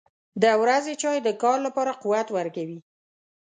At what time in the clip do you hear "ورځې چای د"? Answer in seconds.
0.61-1.29